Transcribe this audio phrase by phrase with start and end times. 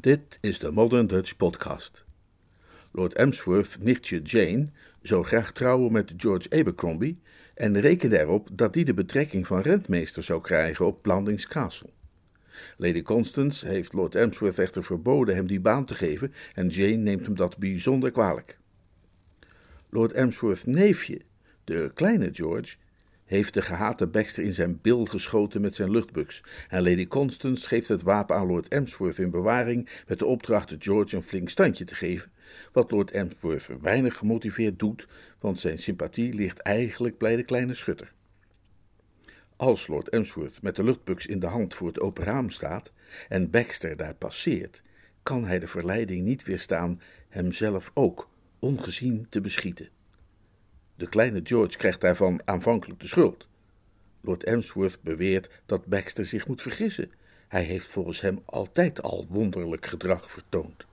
[0.00, 2.04] Dit is de Modern Dutch Podcast.
[2.92, 4.66] Lord Emsworth, nichtje Jane,
[5.02, 7.20] zou graag trouwen met George Abercrombie
[7.54, 11.90] en rekende erop dat die de betrekking van rentmeester zou krijgen op Blandings Castle.
[12.76, 17.26] Lady Constance heeft Lord Emsworth echter verboden hem die baan te geven en Jane neemt
[17.26, 18.58] hem dat bijzonder kwalijk.
[19.90, 21.20] Lord Emsworth's neefje,
[21.64, 22.76] de kleine George,
[23.30, 26.44] heeft de gehate Baxter in zijn bil geschoten met zijn luchtbuks.
[26.68, 31.16] En Lady Constance geeft het wapen aan Lord Emsworth in bewaring met de opdracht George
[31.16, 32.30] een flink standje te geven.
[32.72, 35.08] Wat Lord Emsworth weinig gemotiveerd doet,
[35.40, 38.12] want zijn sympathie ligt eigenlijk bij de kleine schutter.
[39.56, 42.92] Als Lord Emsworth met de luchtbuks in de hand voor het open raam staat
[43.28, 44.82] en Baxter daar passeert,
[45.22, 49.88] kan hij de verleiding niet weerstaan hemzelf ook ongezien te beschieten.
[51.00, 53.46] De kleine George krijgt daarvan aanvankelijk de schuld.
[54.20, 57.10] Lord Emsworth beweert dat Baxter zich moet vergissen.
[57.48, 60.86] Hij heeft volgens hem altijd al wonderlijk gedrag vertoond.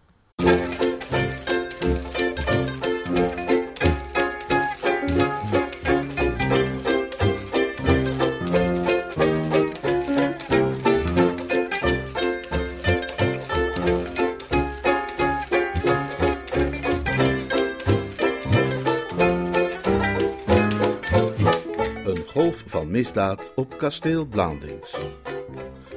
[22.98, 24.95] Misdaad op kasteel Blandings.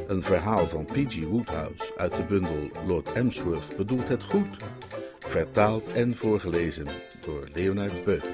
[0.06, 1.25] Een verhaal van P.G.
[1.25, 4.57] Woodhouse uit de bundel Lord Emsworth bedoelt het goed.
[5.19, 6.87] Vertaald en voorgelezen
[7.20, 8.25] door Leonard Beuk.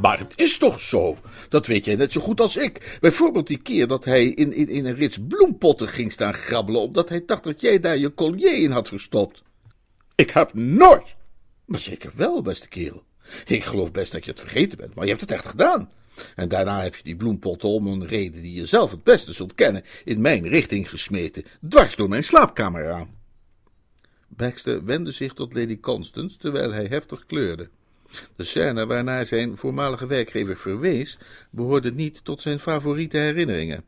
[0.00, 1.16] Maar het is toch zo?
[1.48, 2.98] Dat weet jij net zo goed als ik.
[3.00, 7.08] Bijvoorbeeld die keer dat hij in, in, in een rits bloempotten ging staan grabbelen, omdat
[7.08, 9.42] hij dacht dat jij daar je collier in had verstopt.
[10.14, 11.16] Ik heb nooit.
[11.66, 13.04] Maar zeker wel, beste kerel.
[13.46, 15.90] Ik geloof best dat je het vergeten bent, maar je hebt het echt gedaan.
[16.34, 19.54] En daarna heb je die bloempotten om een reden die je zelf het beste zult
[19.54, 23.14] kennen, in mijn richting gesmeten, dwars door mijn slaapkamer aan.
[24.28, 27.68] Baxter wendde zich tot Lady Constance, terwijl hij heftig kleurde.
[28.36, 31.18] De scène waarnaar zijn voormalige werkgever verwees,
[31.50, 33.84] behoorde niet tot zijn favoriete herinneringen.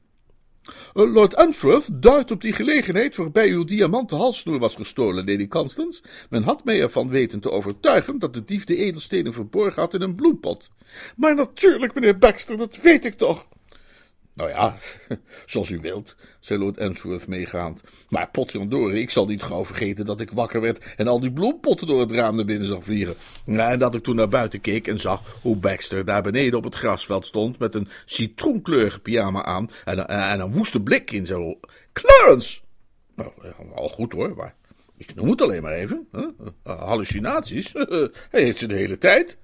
[0.95, 6.03] Eh, Lord Emsworth duidt op die gelegenheid waarbij uw diamanten halssnoer was gestolen, Lady Constance.
[6.31, 10.03] Men had mij ervan weten te overtuigen dat de dief de edelstenen verborgen had in
[10.03, 10.71] een bloempot.
[11.17, 13.47] Maar natuurlijk, meneer Baxter, dat weet ik toch.
[14.39, 14.77] Nou ja,
[15.47, 17.81] zoals u wilt, zei Lord Emsworth meegaand.
[18.09, 21.87] Maar potjandori, ik zal niet gauw vergeten dat ik wakker werd en al die bloempotten
[21.87, 23.15] door het raam naar binnen zag vliegen.
[23.47, 26.75] En dat ik toen naar buiten keek en zag hoe Baxter daar beneden op het
[26.75, 31.57] grasveld stond met een citroenkleurige pyjama aan en, en een woeste blik in zijn...
[31.93, 32.61] Clarence!
[33.15, 33.31] Nou,
[33.75, 34.55] al goed hoor, maar
[34.97, 36.09] ik noem het alleen maar even.
[36.13, 36.27] Huh?
[36.63, 37.73] Hallucinaties,
[38.31, 39.39] hij heeft ze de hele tijd.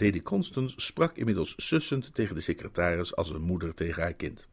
[0.00, 4.48] Lady Constance sprak inmiddels sussend tegen de secretaris als een moeder tegen haar kind.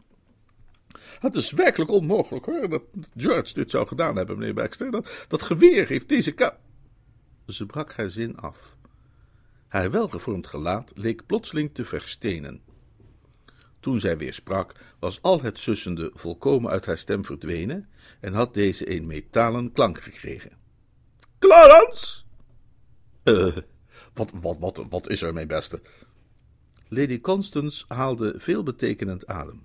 [1.19, 2.83] Het is werkelijk onmogelijk hoor, dat
[3.17, 4.91] George dit zou gedaan hebben, meneer Baxter.
[5.27, 6.57] Dat, geweer heeft deze ka...
[7.47, 8.75] Ze brak haar zin af.
[9.67, 12.61] Haar welgevormd gelaat leek plotseling te verstenen.
[13.79, 17.89] Toen zij weer sprak, was al het sussende volkomen uit haar stem verdwenen
[18.19, 20.51] en had deze een metalen klank gekregen.
[21.39, 22.21] Clarence!
[23.23, 23.57] Eh,
[24.13, 25.81] wat, wat, wat, wat is er, mijn beste?
[26.87, 29.63] Lady Constance haalde veelbetekenend adem.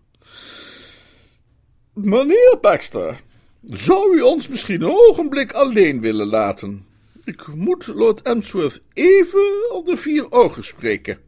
[1.93, 3.21] Meneer Baxter,
[3.63, 6.87] zou u ons misschien een ogenblik alleen willen laten?
[7.25, 11.19] Ik moet Lord Emsworth even onder vier ogen spreken.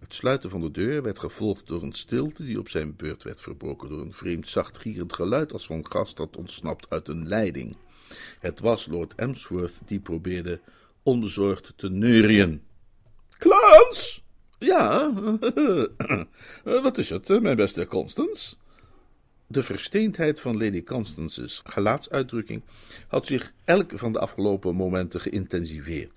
[0.00, 3.40] Het sluiten van de deur werd gevolgd door een stilte die op zijn beurt werd
[3.40, 7.76] verbroken door een vreemd zachtgierend geluid als van gas dat ontsnapt uit een leiding.
[8.40, 10.60] Het was Lord Emsworth die probeerde
[11.08, 12.62] onbezorgd te neurien.
[13.38, 14.20] Clarence!
[14.58, 15.12] Ja,
[16.82, 18.56] wat is het, mijn beste Constance?
[19.46, 22.62] De versteendheid van Lady Constance's gelaatsuitdrukking
[23.08, 26.10] had zich elk van de afgelopen momenten geïntensiveerd.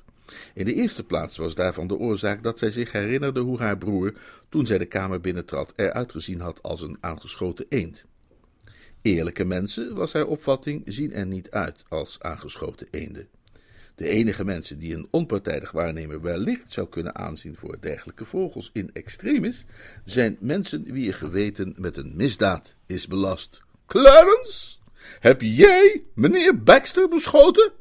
[0.54, 4.14] In de eerste plaats was daarvan de oorzaak dat zij zich herinnerde hoe haar broer,
[4.50, 8.04] toen zij de kamer binnentrad, eruit gezien had als een aangeschoten eend.
[9.02, 13.28] Eerlijke mensen, was haar opvatting, zien er niet uit als aangeschoten eenden.
[13.96, 18.90] De enige mensen die een onpartijdig waarnemer wellicht zou kunnen aanzien voor dergelijke vogels in
[18.94, 19.66] extremis,
[20.06, 23.62] zijn mensen wie je geweten met een misdaad is belast.
[23.86, 24.76] Clarence,
[25.20, 27.72] heb jij meneer Baxter beschoten?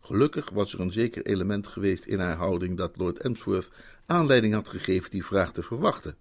[0.00, 3.70] Gelukkig was er een zeker element geweest in haar houding dat Lord Emsworth
[4.06, 6.16] aanleiding had gegeven die vraag te verwachten.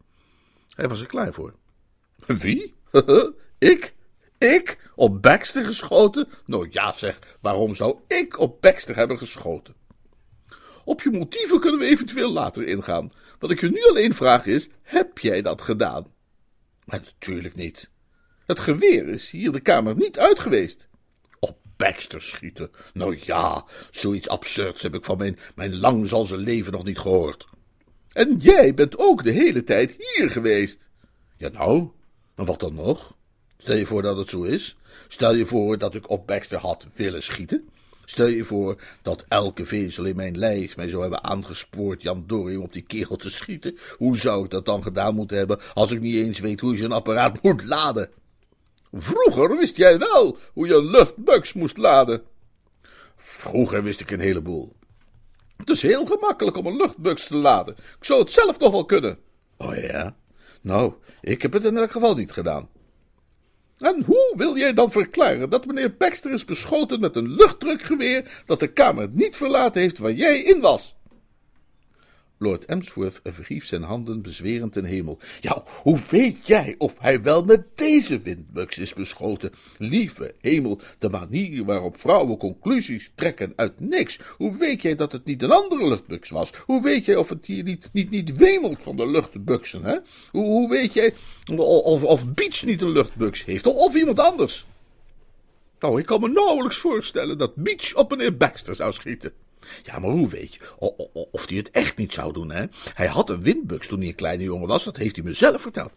[0.76, 1.54] Hij was er klaar voor.
[2.28, 2.74] Wie?
[3.58, 3.96] ik?
[4.38, 4.92] Ik?
[4.96, 6.28] Op Baxter geschoten?
[6.46, 9.76] Nou ja zeg, waarom zou ik op Baxter hebben geschoten?
[10.84, 13.12] Op je motieven kunnen we eventueel later ingaan.
[13.40, 16.08] Wat ik je nu alleen vraag is: heb jij dat gedaan?
[16.86, 17.90] Maar natuurlijk niet.
[18.46, 20.88] Het geweer is hier de kamer niet uit geweest.
[21.40, 22.72] Op Baxter schieten.
[22.94, 27.48] Nou ja, zoiets absurds heb ik van mijn, mijn lang zal leven nog niet gehoord.
[28.14, 30.90] En jij bent ook de hele tijd hier geweest.
[31.38, 31.90] Ja, nou,
[32.36, 33.18] en wat dan nog?
[33.58, 34.76] Stel je voor dat het zo is.
[35.08, 37.70] Stel je voor dat ik op Baxter had willen schieten.
[38.06, 42.62] Stel je voor dat elke vezel in mijn lijf mij zou hebben aangespoord Jan Dorium
[42.62, 43.78] op die kerel te schieten.
[43.98, 46.78] Hoe zou ik dat dan gedaan moeten hebben als ik niet eens weet hoe je
[46.78, 48.10] zo'n apparaat moet laden?
[48.94, 52.24] Vroeger wist jij wel hoe je een luchtbugs moest laden.
[53.16, 54.74] Vroeger wist ik een heleboel.
[55.58, 57.76] Het is heel gemakkelijk om een luchtbugs te laden.
[57.78, 59.18] Ik zou het zelf nog wel kunnen.
[59.58, 60.16] Oh ja?
[60.62, 62.70] Nou, ik heb het in elk geval niet gedaan.
[63.78, 68.60] En hoe wil jij dan verklaren dat meneer Baxter is beschoten met een luchtdrukgeweer dat
[68.60, 70.95] de kamer niet verlaten heeft waar jij in was?
[72.38, 75.20] Lord Emsworth verhief zijn handen bezwerend ten hemel.
[75.42, 79.52] Ja, hoe weet jij of hij wel met deze windbuks is beschoten?
[79.78, 84.20] Lieve hemel, de manier waarop vrouwen conclusies trekken uit niks.
[84.38, 86.52] Hoe weet jij dat het niet een andere luchtbuks was?
[86.66, 89.98] Hoe weet jij of het hier niet, niet, niet wemelt van de luchtbuksen, hè?
[90.32, 91.14] Hoe, hoe weet jij
[91.56, 94.66] of, of Beach niet een luchtbuks heeft, of, of iemand anders?
[95.80, 99.34] Nou, ik kan me nauwelijks voorstellen dat Beach op meneer Baxter zou schieten.
[99.84, 100.60] Ja, maar hoe weet je
[101.32, 102.66] of hij het echt niet zou doen, hè?
[102.94, 105.62] Hij had een windbuks toen hij een kleine jongen was, dat heeft hij me zelf
[105.62, 105.92] verteld.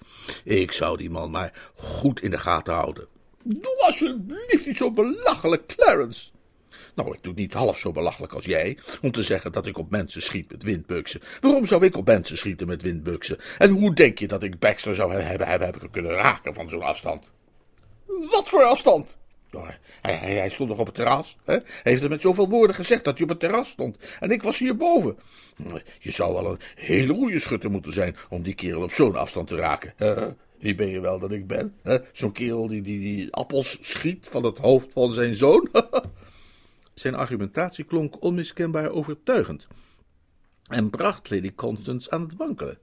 [0.45, 3.07] Ik zou die man maar goed in de gaten houden.
[3.43, 6.31] Doe alsjeblieft niet zo belachelijk, Clarence.
[6.95, 9.79] Nou, ik doe het niet half zo belachelijk als jij, om te zeggen dat ik
[9.79, 11.21] op mensen schiet met windbuksen.
[11.41, 13.39] Waarom zou ik op mensen schieten met windbuksen?
[13.59, 16.83] En hoe denk je dat ik Baxter zou hebben, hebben, hebben kunnen raken van zo'n
[16.83, 17.31] afstand?
[18.07, 19.17] Wat voor afstand?
[19.51, 21.37] Hij, hij, hij, stond nog op het terras.
[21.45, 21.53] Hè?
[21.53, 23.97] Hij heeft het met zoveel woorden gezegd dat hij op het terras stond.
[24.21, 25.19] En ik was hierboven.
[25.99, 29.49] Je zou wel een hele goede schutter moeten zijn om die kerel op zo'n afstand
[29.49, 29.95] te raken.
[30.59, 31.75] Wie ben je wel dat ik ben?
[32.13, 35.69] Zo'n kerel die, die, die appels schiet van het hoofd van zijn zoon?
[36.95, 39.67] zijn argumentatie klonk onmiskenbaar overtuigend.
[40.69, 42.79] En bracht Lady Constance aan het wankelen.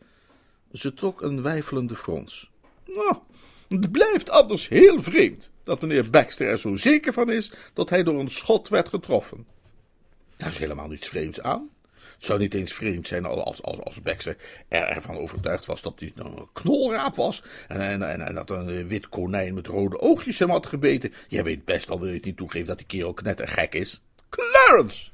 [0.72, 2.52] Ze trok een weifelende frons.
[2.86, 3.16] Nou,
[3.68, 8.04] het blijft anders heel vreemd dat meneer Baxter er zo zeker van is dat hij
[8.04, 9.46] door een schot werd getroffen.
[10.38, 11.70] Daar is helemaal niets vreemds aan.
[12.16, 16.12] Het zou niet eens vreemd zijn als, als, als Baxter ervan overtuigd was dat hij
[16.16, 17.44] een knolraap was.
[17.68, 21.14] En, en, en, dat een wit konijn met rode oogjes hem had gebeten.
[21.28, 24.02] Jij weet best, al wil je het niet toegeven, dat die kerel knettergek is.
[24.30, 25.10] Clarence!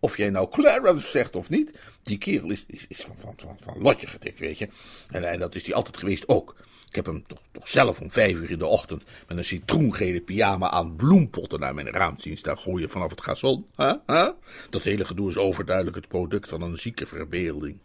[0.00, 1.72] Of jij nou Clarence zegt of niet,
[2.02, 4.68] die kerel is, is, is van, van, van, lotje getikt, weet je.
[5.10, 6.56] En, dat is hij altijd geweest ook.
[6.88, 10.20] Ik heb hem toch, toch zelf om vijf uur in de ochtend met een citroengele
[10.20, 13.66] pyjama aan bloempotten naar mijn raam zien staan gooien vanaf het gazon.
[14.70, 17.80] Dat hele gedoe is overduidelijk het product van een zieke verbeelding.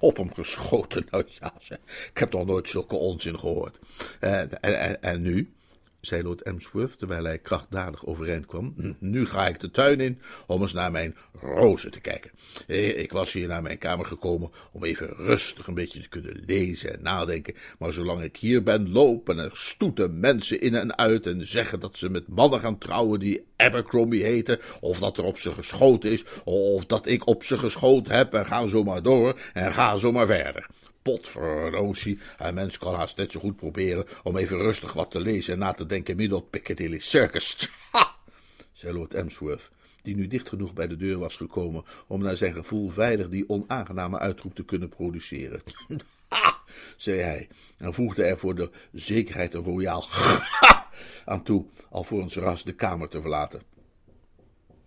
[0.00, 1.52] Op hem geschoten, nou ja,
[2.12, 3.78] ik heb nog nooit zulke onzin gehoord.
[4.20, 5.55] En, en, en nu?
[6.06, 8.74] Zei Lord Emsworth, terwijl hij krachtdadig overeind kwam.
[8.76, 12.30] Hm, nu ga ik de tuin in om eens naar mijn rozen te kijken.
[12.66, 16.42] Eh, ik was hier naar mijn kamer gekomen om even rustig een beetje te kunnen
[16.46, 17.54] lezen en nadenken.
[17.78, 21.96] Maar zolang ik hier ben, lopen er stoeten mensen in en uit en zeggen dat
[21.96, 26.24] ze met mannen gaan trouwen die Abercrombie heten, of dat er op ze geschoten is,
[26.44, 30.12] of dat ik op ze geschoten heb en ga zo maar door en ga zo
[30.12, 30.66] maar verder
[31.06, 32.18] potverdorie.
[32.38, 35.58] Een mens kan haast net zo goed proberen om even rustig wat te lezen en
[35.58, 37.56] na te denken midden op Piccadilly Circus.
[37.92, 38.14] Ha!
[38.72, 39.70] zei Lord Emsworth,
[40.02, 43.48] die nu dicht genoeg bij de deur was gekomen om naar zijn gevoel veilig die
[43.48, 45.62] onaangename uitroep te kunnen produceren.
[46.28, 46.58] Ha!
[46.96, 47.48] zei hij
[47.78, 50.88] en voegde er voor de zekerheid een royaal ha!
[51.32, 53.62] aan toe, alvorens ras de kamer te verlaten.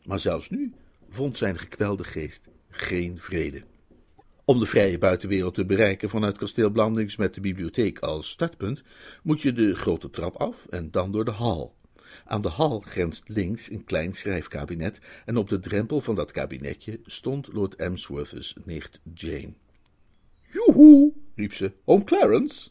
[0.06, 0.74] Maar zelfs nu
[1.10, 3.64] vond zijn gekwelde geest geen vrede.
[4.50, 8.82] Om de vrije buitenwereld te bereiken vanuit kasteel Blandings met de bibliotheek als startpunt,
[9.24, 11.76] moet je de grote trap af en dan door de hal.
[12.26, 17.00] Aan de hal grenst links een klein schrijfkabinet en op de drempel van dat kabinetje
[17.06, 19.54] stond Lord Emsworth's nicht Jane.
[20.52, 22.70] Joehoe, riep ze, oom Clarence.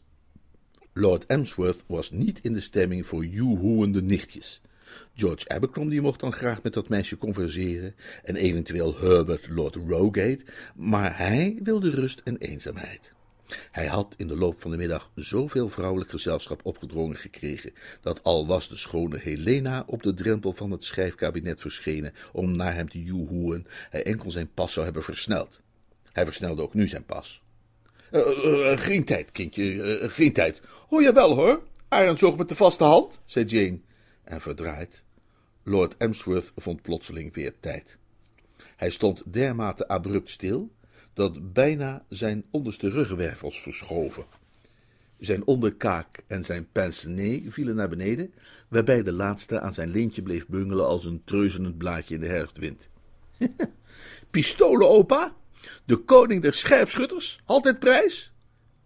[0.93, 4.61] Lord Emsworth was niet in de stemming voor joehoeende nichtjes.
[5.15, 10.39] George Abercrombie mocht dan graag met dat meisje converseren en eventueel Herbert Lord Rogate,
[10.75, 13.11] maar hij wilde rust en eenzaamheid.
[13.71, 18.47] Hij had in de loop van de middag zoveel vrouwelijk gezelschap opgedrongen gekregen, dat al
[18.47, 23.03] was de schone Helena op de drempel van het schrijfkabinet verschenen om naar hem te
[23.03, 25.61] joehoeën, hij enkel zijn pas zou hebben versneld.
[26.11, 27.41] Hij versnelde ook nu zijn pas.
[28.11, 30.61] Uh, uh, geen tijd, kindje, geen tijd.
[30.87, 31.63] Hoor je wel, hoor.
[31.87, 33.79] Arend zoog met de vaste hand, zei Jane
[34.29, 35.03] en verdraaid.
[35.63, 37.97] Lord Emsworth vond plotseling weer tijd.
[38.75, 40.71] Hij stond dermate abrupt stil
[41.13, 44.25] dat bijna zijn onderste ruggenwervels verschoven.
[45.19, 48.33] Zijn onderkaak en zijn pince vielen naar beneden,
[48.67, 52.89] waarbij de laatste aan zijn lintje bleef bungelen als een treuzenend blaadje in de herfstwind.
[54.31, 55.35] Pistolen, opa?
[55.85, 57.41] De koning der scherpschutters?
[57.45, 58.31] Altijd prijs?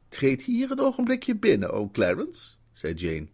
[0.09, 3.27] Treed hier een ogenblikje binnen, o Clarence, zei Jane.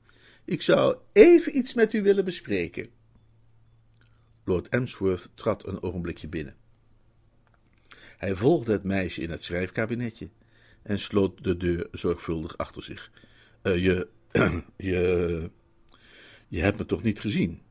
[0.50, 2.90] Ik zou even iets met u willen bespreken.
[4.44, 6.56] Lord Emsworth trad een ogenblikje binnen.
[8.18, 10.30] Hij volgde het meisje in het schrijfkabinetje
[10.82, 13.12] en sloot de deur zorgvuldig achter zich.
[13.64, 14.08] Uh, je,
[14.78, 15.52] je,
[16.48, 17.62] je hebt me toch niet gezien?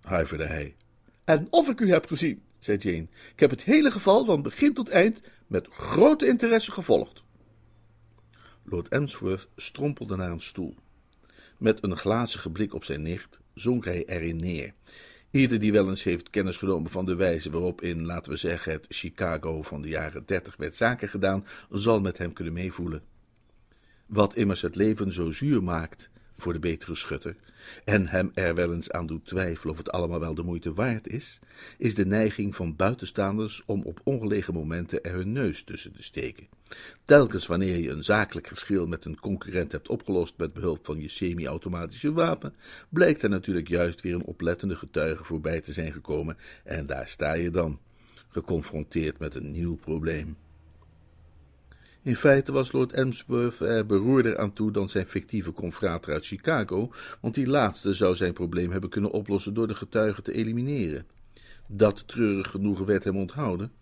[0.00, 0.76] huiverde hij.
[1.24, 3.08] En of ik u heb gezien, zei Jane.
[3.32, 7.22] Ik heb het hele geval van begin tot eind met grote interesse gevolgd.
[8.62, 10.74] Lord Emsworth strompelde naar een stoel.
[11.62, 14.74] Met een glazige blik op zijn nicht zonk hij erin neer.
[15.30, 18.72] Ieder die wel eens heeft kennis genomen van de wijze waarop in, laten we zeggen,
[18.72, 23.02] het Chicago van de jaren dertig werd zaken gedaan, zal met hem kunnen meevoelen.
[24.06, 26.10] Wat immers het leven zo zuur maakt
[26.42, 27.36] voor de betere schutter,
[27.84, 31.08] en hem er wel eens aan doet twijfelen of het allemaal wel de moeite waard
[31.08, 31.38] is,
[31.78, 36.46] is de neiging van buitenstaanders om op ongelegen momenten er hun neus tussen te steken.
[37.04, 41.08] Telkens wanneer je een zakelijk geschil met een concurrent hebt opgelost met behulp van je
[41.08, 42.54] semi-automatische wapen,
[42.88, 47.32] blijkt er natuurlijk juist weer een oplettende getuige voorbij te zijn gekomen, en daar sta
[47.32, 47.78] je dan,
[48.28, 50.36] geconfronteerd met een nieuw probleem.
[52.04, 56.92] In feite was Lord Emsworth er beroerder aan toe dan zijn fictieve confrater uit Chicago,
[57.20, 61.06] want die laatste zou zijn probleem hebben kunnen oplossen door de getuigen te elimineren.
[61.66, 63.72] Dat treurig genoegen werd hem onthouden.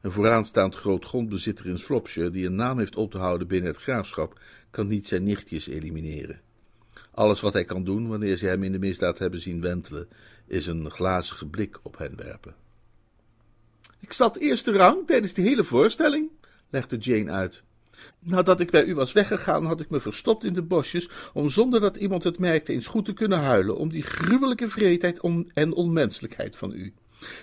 [0.00, 3.80] Een vooraanstaand groot grondbezitter in Shropshire, die een naam heeft op te houden binnen het
[3.80, 4.40] graafschap,
[4.70, 6.40] kan niet zijn nichtjes elimineren.
[7.10, 10.08] Alles wat hij kan doen, wanneer ze hem in de misdaad hebben zien wentelen,
[10.46, 12.54] is een glazige blik op hen werpen.
[14.00, 16.30] Ik zat eerste rang tijdens de hele voorstelling,
[16.70, 17.64] legde Jane uit.
[18.20, 21.80] Nadat ik bij u was weggegaan, had ik me verstopt in de bosjes, om zonder
[21.80, 25.20] dat iemand het merkte eens goed te kunnen huilen, om die gruwelijke vreedheid
[25.54, 26.94] en onmenselijkheid van u.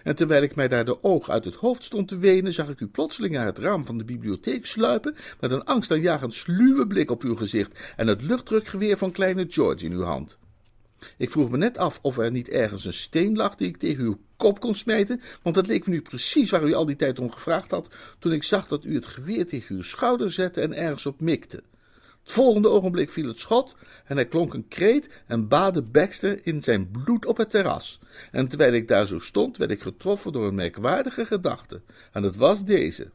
[0.04, 2.80] En terwijl ik mij daar de oog uit het hoofd stond te wenen, zag ik
[2.80, 7.24] u plotseling naar het raam van de bibliotheek sluipen, met een angstaanjagend sluwe blik op
[7.24, 10.38] uw gezicht en het luchtdrukgeweer van kleine George in uw hand.
[11.18, 14.04] Ik vroeg me net af of er niet ergens een steen lag die ik tegen
[14.04, 17.20] uw kop kon smijten, want dat leek me nu precies waar u al die tijd
[17.20, 17.88] om gevraagd had,
[18.20, 21.64] toen ik zag dat u het geweer tegen uw schouder zette en ergens op mikte.
[22.24, 26.62] Het volgende ogenblik viel het schot en hij klonk een kreet en baadde Baxter in
[26.62, 28.00] zijn bloed op het terras.
[28.32, 31.82] En terwijl ik daar zo stond, werd ik getroffen door een merkwaardige gedachte.
[32.12, 33.10] En het was deze.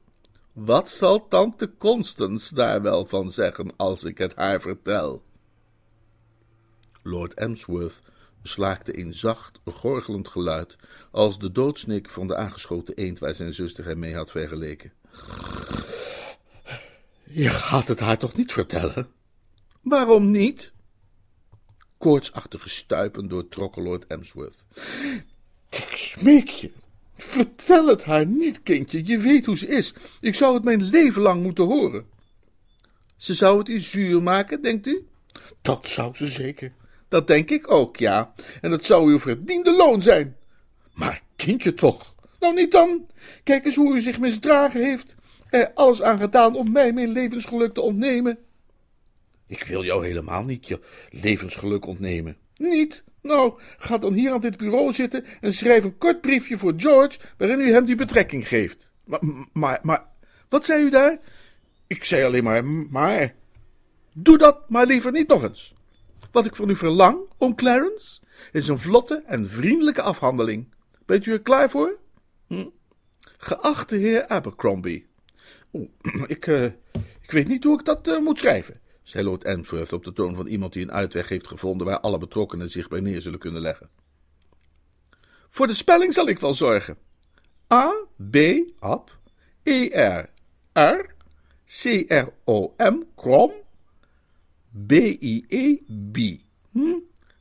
[0.53, 5.23] Wat zal tante Constance daar wel van zeggen als ik het haar vertel?
[7.09, 8.01] Lord Emsworth
[8.43, 10.77] slaakte een zacht, gorgelend geluid,
[11.11, 14.93] als de doodsnik van de aangeschoten eend waar zijn zuster hem mee had vergeleken.
[17.25, 19.09] Je gaat het haar toch niet vertellen?
[19.83, 20.73] Waarom niet?
[21.99, 24.65] Koortsachtige stuipen doortrokken Lord Emsworth.
[25.71, 26.71] Ik smeek je,
[27.17, 29.05] vertel het haar niet, kindje.
[29.05, 29.95] Je weet hoe ze is.
[30.21, 32.07] Ik zou het mijn leven lang moeten horen.
[33.17, 35.07] Ze zou het u zuur maken, denkt u?
[35.63, 36.73] Dat zou ze zeker.
[37.09, 38.33] Dat denk ik ook, ja.
[38.61, 40.37] En dat zou uw verdiende loon zijn.
[40.95, 42.15] Maar kindje toch.
[42.41, 43.07] Nou niet dan.
[43.43, 45.15] Kijk eens hoe u zich misdragen heeft.
[45.51, 48.39] Er alles aan gedaan om mij mijn levensgeluk te ontnemen.
[49.47, 52.37] Ik wil jou helemaal niet je levensgeluk ontnemen.
[52.57, 53.05] Niet?
[53.23, 57.19] Nou, ga dan hier aan dit bureau zitten en schrijf een kort briefje voor George
[57.37, 58.91] waarin u hem die betrekking geeft.
[59.05, 59.21] Maar,
[59.53, 60.05] maar, maar,
[60.49, 61.19] wat zei u daar?
[61.87, 63.35] Ik zei alleen maar, maar.
[64.13, 65.75] Doe dat maar liever niet nog eens.
[66.31, 68.21] Wat ik van u verlang, oom Clarence,
[68.53, 70.75] is een vlotte en vriendelijke afhandeling.
[71.07, 71.99] Bent u er klaar voor?
[72.47, 72.67] Hm?
[73.39, 75.07] Geachte heer Abercrombie.
[75.71, 75.91] O,
[76.27, 76.65] ik, uh,
[77.21, 80.35] ik weet niet hoe ik dat uh, moet schrijven, zei Lord Emsworth op de toon
[80.35, 83.61] van iemand die een uitweg heeft gevonden waar alle betrokkenen zich bij neer zullen kunnen
[83.61, 83.89] leggen.
[85.49, 86.99] Voor de spelling zal ik wel zorgen.
[87.73, 87.95] A,
[88.31, 88.37] B,
[88.79, 89.19] Ab,
[89.63, 90.31] E, R,
[90.73, 91.15] R,
[91.67, 93.53] C, R, O, M, Krom,
[94.87, 96.41] B-I-E-B.
[96.73, 96.95] Hm?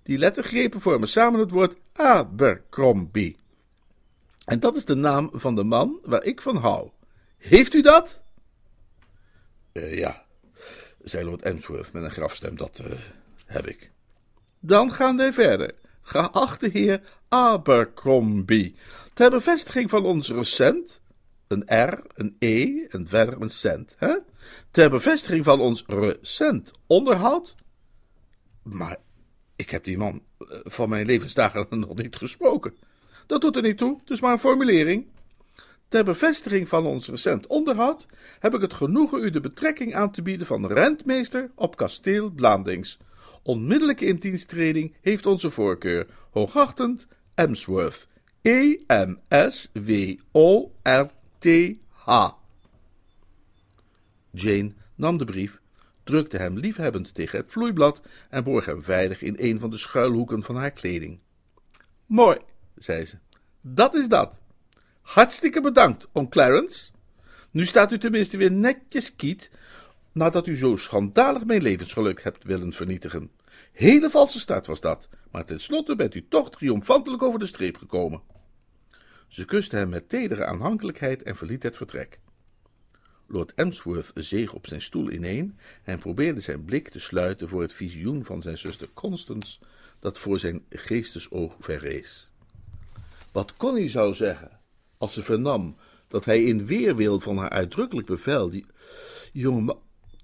[0.04, 3.38] Die lettergrepen vormen samen het woord Abercrombie.
[4.46, 6.90] En dat is de naam van de man waar ik van hou.
[7.38, 8.22] Heeft u dat?
[9.74, 10.26] Uh, ja,
[11.04, 12.92] zei Lord Emsworth met een grafstem, dat uh,
[13.46, 13.92] heb ik.
[14.60, 15.76] Dan gaan wij verder.
[16.02, 18.76] Geachte heer Abercrombie,
[19.14, 21.00] ter bevestiging van onze recent,
[21.48, 24.16] een R, een E en verder een cent, hè?
[24.72, 27.56] Ter bevestiging van ons recent onderhoud.
[28.64, 28.98] Maar
[29.56, 32.74] ik heb die man eh, van mijn levensdagen nog niet gesproken.
[33.28, 35.08] Dat doet er niet toe, het is maar een formulering.
[35.90, 38.06] Ter bevestiging van ons recent onderhoud
[38.40, 42.98] heb ik het genoegen u de betrekking aan te bieden van rentmeester op kasteel Blandings.
[43.44, 46.08] Onmiddellijke indiensttreding heeft onze voorkeur.
[46.32, 48.08] Hoogachtend, Emsworth.
[48.42, 49.18] E-M-S-W-O-R-T-H.
[54.42, 55.62] Jane nam de brief,
[56.04, 60.44] drukte hem liefhebbend tegen het vloeiblad en borg hem veilig in een van de schuilhoeken
[60.44, 61.20] van haar kleding.
[62.06, 62.38] Mooi,
[62.76, 63.18] zei ze.
[63.62, 64.42] Dat is dat.
[65.02, 66.92] Hartstikke bedankt, oom Clarence.
[67.52, 69.52] Nu staat u tenminste weer netjes kiet,
[70.12, 73.32] nadat u zo schandalig mijn levensgeluk hebt willen vernietigen.
[73.72, 78.22] Hele valse start was dat, maar tenslotte bent u toch triomfantelijk over de streep gekomen.
[79.28, 82.20] Ze kuste hem met tedere aanhankelijkheid en verliet het vertrek.
[83.28, 87.74] Lord Emsworth zeeg op zijn stoel ineen en probeerde zijn blik te sluiten voor het
[87.74, 89.60] visioen van zijn zuster Constance,
[90.00, 92.30] dat voor zijn geestesoog verrees.
[93.32, 94.60] Wat Connie zou zeggen
[94.98, 95.76] als ze vernam
[96.08, 98.66] dat hij in weerwil van haar uitdrukkelijk bevel die
[99.32, 99.80] jonge man.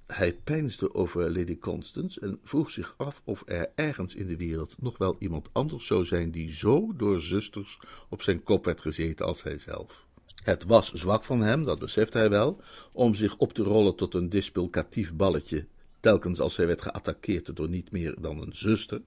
[0.07, 4.81] Hij peinsde over Lady Constance en vroeg zich af of er ergens in de wereld
[4.81, 7.79] nog wel iemand anders zou zijn die zo door zusters
[8.09, 10.05] op zijn kop werd gezeten als hij zelf.
[10.43, 14.13] Het was zwak van hem, dat besefte hij wel, om zich op te rollen tot
[14.13, 15.65] een dispulcatief balletje,
[15.99, 19.01] telkens als hij werd geattaqueerd door niet meer dan een zuster.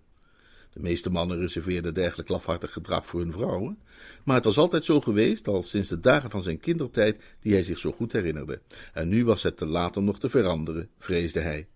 [0.73, 3.78] De meeste mannen reserveerden dergelijk lafhartig gedrag voor hun vrouwen,
[4.25, 7.62] maar het was altijd zo geweest, al sinds de dagen van zijn kindertijd, die hij
[7.62, 8.61] zich zo goed herinnerde.
[8.93, 11.66] En nu was het te laat om nog te veranderen, vreesde hij.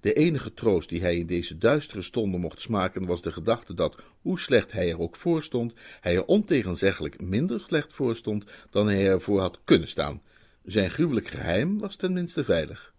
[0.00, 3.96] De enige troost die hij in deze duistere stonden mocht smaken, was de gedachte dat,
[4.20, 8.88] hoe slecht hij er ook voor stond, hij er ontegenzeggelijk minder slecht voor stond dan
[8.88, 10.22] hij ervoor had kunnen staan.
[10.64, 12.92] Zijn gruwelijk geheim was tenminste veilig.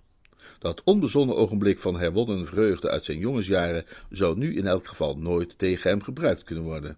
[0.60, 5.58] Dat onbezonnen ogenblik van herwonnen vreugde uit zijn jongensjaren zou nu in elk geval nooit
[5.58, 6.98] tegen hem gebruikt kunnen worden.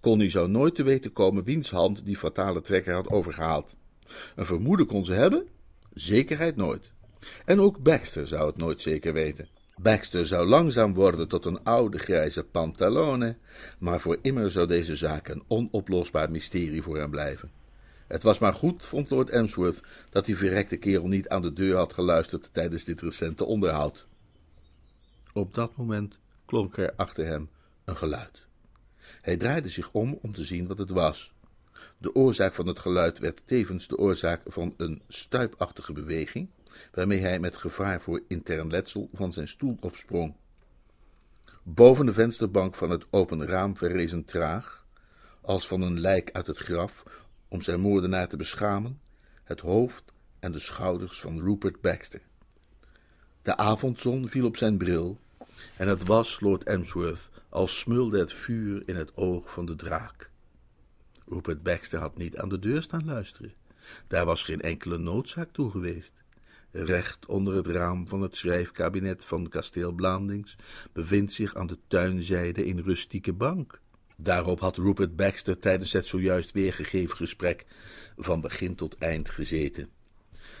[0.00, 3.76] Connie zou nooit te weten komen wiens hand die fatale trekker had overgehaald.
[4.36, 5.46] Een vermoeden kon ze hebben,
[5.92, 6.92] zekerheid nooit.
[7.44, 9.48] En ook Baxter zou het nooit zeker weten.
[9.76, 13.36] Baxter zou langzaam worden tot een oude grijze pantalone,
[13.78, 17.50] maar voor immer zou deze zaak een onoplosbaar mysterie voor hem blijven.
[18.06, 21.76] Het was maar goed, vond Lord Emsworth, dat die verrekte kerel niet aan de deur
[21.76, 24.06] had geluisterd tijdens dit recente onderhoud.
[25.32, 27.48] Op dat moment klonk er achter hem
[27.84, 28.46] een geluid.
[29.20, 31.32] Hij draaide zich om om te zien wat het was.
[31.98, 36.48] De oorzaak van het geluid werd tevens de oorzaak van een stuipachtige beweging,
[36.92, 40.34] waarmee hij met gevaar voor intern letsel van zijn stoel opsprong.
[41.62, 44.86] Boven de vensterbank van het open raam verrees een traag,
[45.40, 47.04] als van een lijk uit het graf,
[47.48, 49.00] om zijn moordenaar te beschamen,
[49.44, 50.04] het hoofd
[50.38, 52.20] en de schouders van Rupert Baxter.
[53.42, 55.18] De avondzon viel op zijn bril,
[55.76, 60.30] en het was Lord Emsworth als smulde het vuur in het oog van de draak.
[61.28, 63.52] Rupert Baxter had niet aan de deur staan luisteren.
[64.06, 66.19] Daar was geen enkele noodzaak toe geweest.
[66.72, 70.56] Recht onder het raam van het schrijfkabinet van kasteel Blandings
[70.92, 73.80] bevindt zich aan de tuinzijde een rustieke bank.
[74.16, 77.66] Daarop had Rupert Baxter tijdens het zojuist weergegeven gesprek
[78.16, 79.88] van begin tot eind gezeten.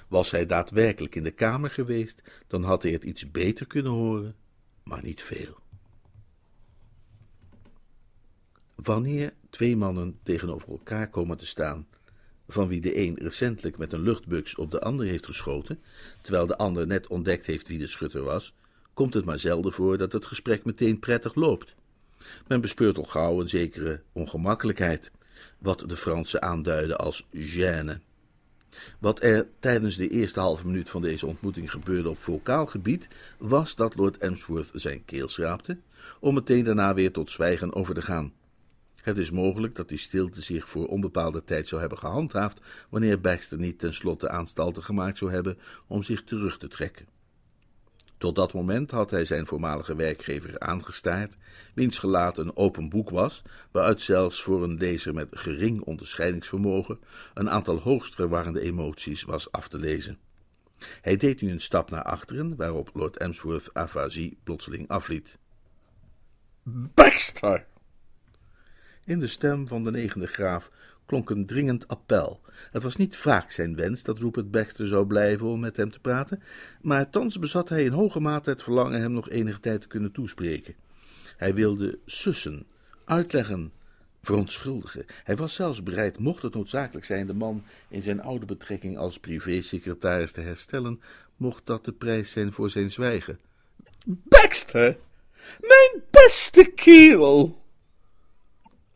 [0.08, 4.36] Was hij daadwerkelijk in de kamer geweest, dan had hij het iets beter kunnen horen,
[4.84, 5.58] maar niet veel.
[8.74, 11.86] Wanneer twee mannen tegenover elkaar komen te staan,
[12.52, 15.80] van wie de een recentelijk met een luchtbuks op de ander heeft geschoten,
[16.22, 18.54] terwijl de ander net ontdekt heeft wie de schutter was,
[18.94, 21.74] komt het maar zelden voor dat het gesprek meteen prettig loopt.
[22.46, 25.10] Men bespeurt al gauw een zekere ongemakkelijkheid,
[25.58, 28.00] wat de Fransen aanduiden als gêne.
[28.98, 33.08] Wat er tijdens de eerste halve minuut van deze ontmoeting gebeurde op vocaal gebied,
[33.38, 35.78] was dat Lord Emsworth zijn keel schraapte,
[36.20, 38.32] om meteen daarna weer tot zwijgen over te gaan.
[39.02, 42.60] Het is mogelijk dat die stilte zich voor onbepaalde tijd zou hebben gehandhaafd,
[42.90, 47.06] wanneer Baxter niet tenslotte aanstalten gemaakt zou hebben om zich terug te trekken.
[48.18, 51.36] Tot dat moment had hij zijn voormalige werkgever aangestaard,
[51.74, 57.00] wiens gelaat een open boek was, waaruit zelfs voor een lezer met gering onderscheidingsvermogen
[57.34, 60.18] een aantal hoogst verwarrende emoties was af te lezen.
[61.00, 65.38] Hij deed nu een stap naar achteren, waarop Lord Emsworth afasie plotseling afliet.
[66.94, 67.66] Baxter!
[69.10, 70.70] In de stem van de negende graaf
[71.06, 72.40] klonk een dringend appel.
[72.70, 76.00] Het was niet vaak zijn wens dat Rupert Baxter zou blijven om met hem te
[76.00, 76.42] praten,
[76.80, 80.12] maar thans bezat hij in hoge mate het verlangen hem nog enige tijd te kunnen
[80.12, 80.74] toespreken.
[81.36, 82.66] Hij wilde sussen,
[83.04, 83.72] uitleggen,
[84.22, 85.04] verontschuldigen.
[85.24, 89.18] Hij was zelfs bereid, mocht het noodzakelijk zijn, de man in zijn oude betrekking als
[89.18, 91.00] privésecretaris te herstellen,
[91.36, 93.38] mocht dat de prijs zijn voor zijn zwijgen.
[94.06, 94.96] Baxter,
[95.60, 97.59] mijn beste kerel!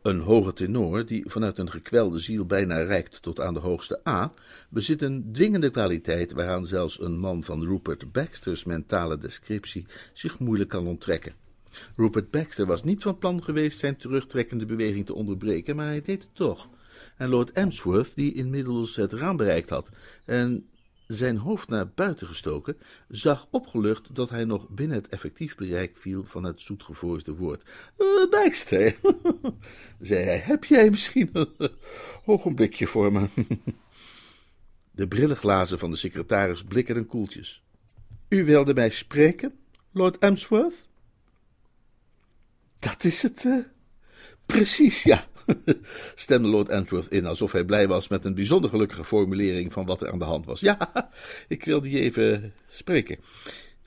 [0.05, 4.33] Een hoge tenor, die vanuit een gekwelde ziel bijna reikt tot aan de hoogste A,
[4.69, 10.69] bezit een dwingende kwaliteit waaraan zelfs een man van Rupert Baxter's mentale descriptie zich moeilijk
[10.69, 11.33] kan onttrekken.
[11.95, 16.21] Rupert Baxter was niet van plan geweest zijn terugtrekkende beweging te onderbreken, maar hij deed
[16.21, 16.69] het toch.
[17.17, 19.89] En Lord Emsworth, die inmiddels het raam bereikt had
[20.25, 20.65] en
[21.07, 26.23] zijn hoofd naar buiten gestoken, zag opgelucht dat hij nog binnen het effectief bereik viel
[26.25, 27.63] van het zoetgevoerde woord.
[27.97, 28.51] Uh,
[29.99, 31.49] zei hij, heb jij misschien een
[32.25, 33.29] ogenblikje voor me?
[34.91, 37.63] De brillenglazen van de secretaris blikkerden koeltjes.
[38.29, 39.53] U wilde mij spreken,
[39.91, 40.87] Lord Emsworth?
[42.79, 43.63] Dat is het, uh,
[44.45, 45.27] precies, ja,
[46.15, 50.01] stemde Lord Antworth in, alsof hij blij was met een bijzonder gelukkige formulering van wat
[50.01, 50.59] er aan de hand was.
[50.65, 51.11] Ja,
[51.47, 53.17] ik wilde je even spreken.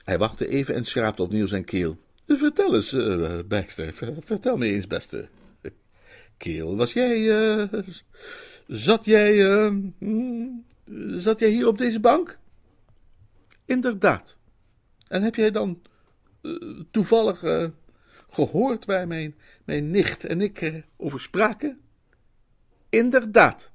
[0.03, 1.97] Hij wachtte even en schraapte opnieuw zijn keel.
[2.27, 3.93] Vertel eens, uh, Baxter,
[4.25, 5.27] vertel me eens, beste.
[6.37, 7.63] Keel, was jij, uh,
[8.67, 9.73] zat jij, uh,
[11.17, 12.39] zat jij hier op deze bank?
[13.65, 14.37] Inderdaad.
[15.07, 15.81] En heb jij dan
[16.91, 17.43] toevallig
[18.29, 21.79] gehoord waar mijn, mijn nicht en ik er over spraken?
[22.89, 23.71] Inderdaad.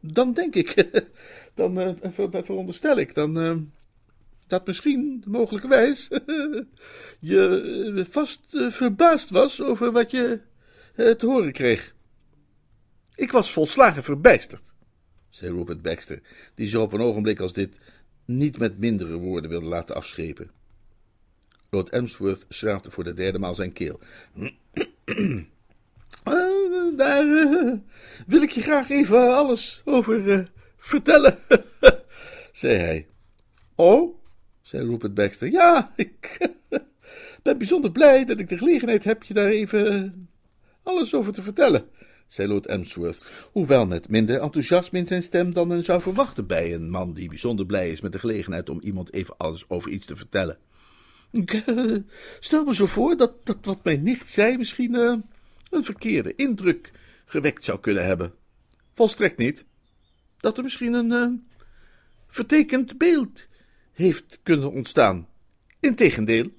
[0.00, 0.88] Dan denk ik,
[1.54, 1.92] dan uh,
[2.42, 3.56] veronderstel ik, dan uh,
[4.46, 6.08] dat misschien, mogelijkerwijs,
[7.20, 10.40] je vast verbaasd was over wat je
[10.94, 11.94] te horen kreeg.
[13.14, 14.62] Ik was volslagen verbijsterd,
[15.28, 16.20] zei Robert Baxter,
[16.54, 17.76] die zo op een ogenblik als dit
[18.24, 20.50] niet met mindere woorden wilde laten afschepen.
[21.70, 24.00] Lord Emsworth schraapte voor de derde maal zijn keel.
[24.34, 25.40] Uh,
[26.96, 27.72] daar uh,
[28.26, 30.44] wil ik je graag even alles over uh,
[30.76, 31.38] vertellen,
[32.52, 33.06] zei hij.
[33.74, 34.18] Oh,
[34.62, 35.50] zei Rupert Baxter.
[35.50, 36.48] Ja, ik
[37.42, 40.28] ben bijzonder blij dat ik de gelegenheid heb je daar even
[40.82, 41.88] alles over te vertellen,
[42.26, 43.20] zei Lord Emsworth,
[43.52, 47.28] hoewel met minder enthousiasme in zijn stem dan men zou verwachten bij een man die
[47.28, 50.58] bijzonder blij is met de gelegenheid om iemand even alles over iets te vertellen.
[51.32, 51.96] Uh,
[52.40, 55.16] stel me zo voor dat, dat wat mijn nicht zei misschien uh,
[55.70, 56.90] een verkeerde indruk
[57.24, 58.34] gewekt zou kunnen hebben.
[58.94, 59.64] Volstrekt niet.
[60.36, 61.38] Dat er misschien een uh,
[62.26, 63.46] vertekend beeld
[63.92, 65.28] heeft kunnen ontstaan.
[65.80, 66.50] Integendeel.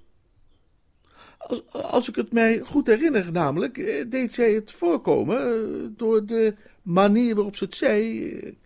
[1.38, 3.76] Als, als ik het mij goed herinner, namelijk,
[4.12, 8.58] deed zij het voorkomen door de manier waarop ze het zei.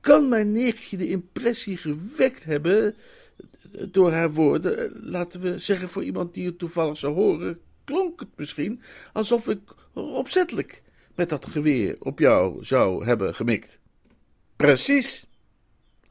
[0.00, 2.94] Kan mijn nichtje de impressie gewekt hebben
[3.90, 8.28] door haar woorden, laten we zeggen voor iemand die het toevallig zou horen, klonk het
[8.36, 8.80] misschien
[9.12, 9.60] alsof ik
[9.92, 10.82] opzettelijk
[11.14, 13.78] met dat geweer op jou zou hebben gemikt.
[14.56, 15.26] Precies.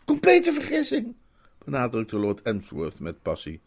[0.06, 1.16] Complete vergissing,
[1.66, 3.62] benadrukte Lord Emsworth met passie.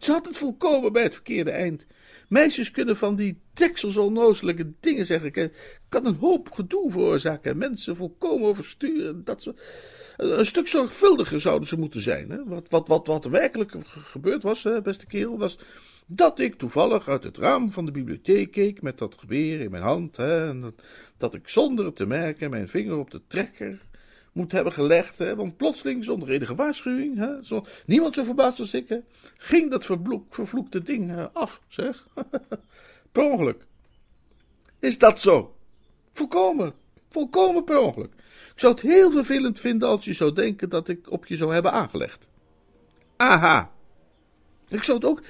[0.00, 1.86] Ze had het volkomen bij het verkeerde eind.
[2.28, 5.52] Meisjes kunnen van die deksels onnozelijke dingen zeggen.
[5.88, 9.24] Kan een hoop gedoe veroorzaken en mensen volkomen oversturen.
[9.24, 9.54] Dat ze,
[10.16, 12.30] een stuk zorgvuldiger zouden ze moeten zijn.
[12.30, 12.44] Hè?
[12.44, 15.58] Wat, wat, wat, wat werkelijk gebeurd was, beste kerel, was
[16.06, 19.82] dat ik toevallig uit het raam van de bibliotheek keek met dat geweer in mijn
[19.82, 20.16] hand.
[20.16, 20.74] Hè, en dat,
[21.16, 23.80] dat ik zonder het te merken mijn vinger op de trekker
[24.32, 25.18] moet hebben gelegd.
[25.18, 28.98] Hè, want plotseling, zonder enige waarschuwing, hè, niemand zo verbaasd als ik, hè,
[29.36, 29.84] ging dat
[30.28, 32.06] vervloekte ding af, zeg.
[33.12, 33.66] per ongeluk.
[34.78, 35.54] Is dat zo?
[36.12, 36.72] Volkomen,
[37.08, 38.12] volkomen per ongeluk.
[38.52, 41.52] Ik zou het heel vervelend vinden als je zou denken dat ik op je zou
[41.52, 42.28] hebben aangelegd.
[43.16, 43.70] Aha.
[44.68, 45.22] Ik zou het ook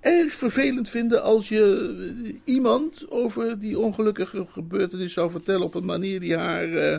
[0.00, 6.20] erg vervelend vinden als je iemand over die ongelukkige gebeurtenis zou vertellen op een manier
[6.20, 6.96] die haar, uh,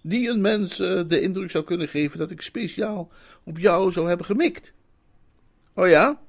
[0.00, 3.10] die een mens uh, de indruk zou kunnen geven dat ik speciaal
[3.44, 4.72] op jou zou hebben gemikt.
[5.74, 6.20] Oh ja?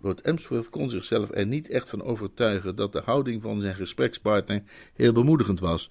[0.00, 4.62] Lord Emsworth kon zichzelf er niet echt van overtuigen dat de houding van zijn gesprekspartner
[4.94, 5.90] heel bemoedigend was.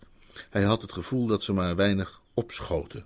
[0.50, 3.06] Hij had het gevoel dat ze maar weinig opschoten.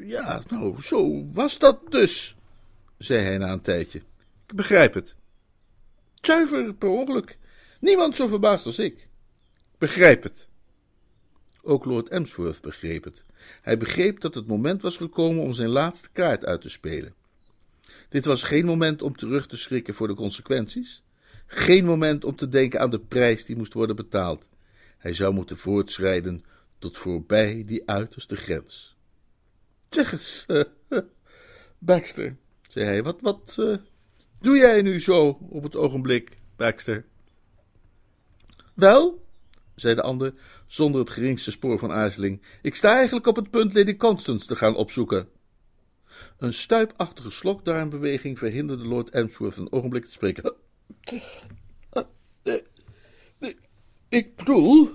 [0.00, 2.36] Ja, nou, zo was dat dus,
[2.98, 3.98] zei hij na een tijdje.
[4.46, 5.14] Ik begrijp het.
[6.20, 7.38] Zuiver per ongeluk.
[7.80, 9.08] Niemand zo verbaasd als ik.
[9.78, 10.48] Begrijp het.
[11.68, 13.24] Ook Lord Emsworth begreep het.
[13.62, 17.14] Hij begreep dat het moment was gekomen om zijn laatste kaart uit te spelen.
[18.08, 21.02] Dit was geen moment om terug te schrikken voor de consequenties.
[21.46, 24.48] Geen moment om te denken aan de prijs die moest worden betaald.
[24.98, 26.44] Hij zou moeten voortschrijden
[26.78, 28.96] tot voorbij die uiterste grens.
[29.90, 30.62] Zeg eens, uh,
[31.78, 32.36] Baxter,
[32.68, 33.76] zei hij, wat, wat uh,
[34.38, 37.04] doe jij nu zo op het ogenblik, Baxter?
[38.74, 39.26] Wel,
[39.80, 40.34] zei de ander,
[40.66, 44.56] zonder het geringste spoor van aarzeling, ik sta eigenlijk op het punt Lady Constance te
[44.56, 45.28] gaan opzoeken.
[46.38, 50.54] Een stuipachtige slokdarmbeweging verhinderde Lord Emsworth een ogenblik te spreken.
[54.08, 54.90] Ik bedoel,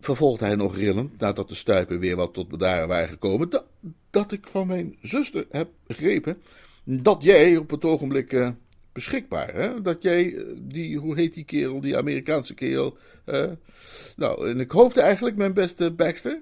[0.00, 3.62] vervolgde hij nog rillend, nadat de stuipen weer wat tot bedaren waren gekomen,
[4.10, 6.42] dat, ik van mijn zuster heb begrepen
[6.84, 8.54] dat jij op het ogenblik
[8.94, 9.82] beschikbaar, hè?
[9.82, 12.98] dat jij, eh, die, hoe heet die kerel, die Amerikaanse kerel,
[14.16, 16.40] nou, en ik hoopte eigenlijk, mijn beste Baxter.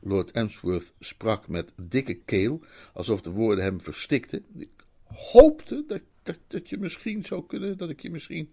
[0.00, 2.60] Lord Emsworth sprak met dikke keel,
[2.92, 4.44] alsof de woorden hem verstikten.
[4.58, 4.68] Ik
[5.04, 8.52] hoopte dat, dat, dat je misschien zou kunnen, dat ik je misschien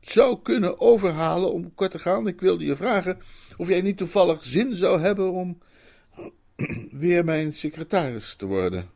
[0.00, 2.26] zou kunnen overhalen om kort te gaan.
[2.26, 3.18] Ik wilde je vragen
[3.56, 5.58] of jij niet toevallig zin zou hebben om
[6.90, 8.90] weer mijn secretaris te worden.